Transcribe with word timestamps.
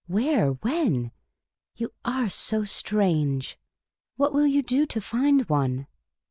"Where? 0.17 0.53
When? 0.53 1.11
You 1.75 1.93
are 2.03 2.27
so 2.27 2.63
strange! 2.63 3.59
What 4.15 4.33
will 4.33 4.47
you 4.47 4.63
do 4.63 4.87
to 4.87 4.99
find 4.99 5.47
one 5.47 5.85